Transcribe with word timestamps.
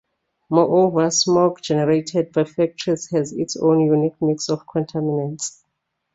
Moreover, 0.49 1.11
smog 1.11 1.61
generated 1.61 2.31
by 2.31 2.45
factories 2.45 3.11
has 3.11 3.33
its 3.33 3.55
own 3.55 3.81
unique 3.81 4.19
mix 4.19 4.49
of 4.49 4.65
contaminants. 4.65 5.61